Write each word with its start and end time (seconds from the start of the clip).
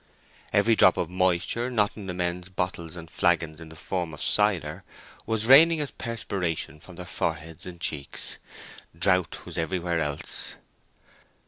Every 0.51 0.75
drop 0.75 0.97
of 0.97 1.11
moisture 1.11 1.69
not 1.69 1.95
in 1.95 2.07
the 2.07 2.13
men's 2.15 2.49
bottles 2.49 2.95
and 2.95 3.07
flagons 3.07 3.61
in 3.61 3.69
the 3.69 3.75
form 3.75 4.15
of 4.15 4.23
cider 4.23 4.83
was 5.27 5.45
raining 5.45 5.79
as 5.79 5.91
perspiration 5.91 6.79
from 6.79 6.95
their 6.95 7.05
foreheads 7.05 7.67
and 7.67 7.79
cheeks. 7.79 8.37
Drought 8.97 9.45
was 9.45 9.59
everywhere 9.59 9.99
else. 9.99 10.55